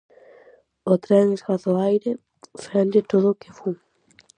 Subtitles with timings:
[0.91, 2.11] O tren esgaza o aire,
[2.65, 3.75] fende todo o que fun.